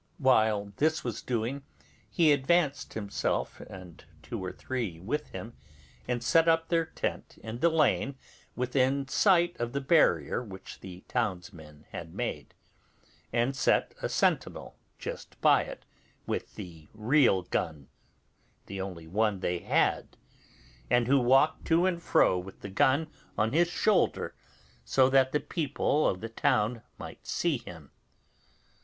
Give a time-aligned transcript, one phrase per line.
[0.17, 1.61] While this was doing
[2.09, 5.55] he advanced himself and two or three with him,
[6.07, 8.15] and set up their tent in the lane
[8.55, 12.55] within sight of the barrier which the town's men had made,
[13.31, 15.85] and set a sentinel just by it
[16.25, 17.87] with the real gun,
[18.65, 20.17] the only one they had,
[20.89, 23.07] and who walked to and fro with the gun
[23.37, 24.33] on his shoulder,
[24.83, 27.91] so as that the people of the town might see them.